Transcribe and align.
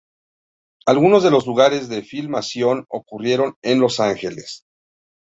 Algunos 0.87 1.21
de 1.21 1.29
los 1.29 1.45
lugares 1.45 1.87
de 1.87 2.01
filmación 2.01 2.85
ocurrieron 2.89 3.53
en 3.61 3.79
Los 3.79 3.99
Ángeles. 3.99 4.65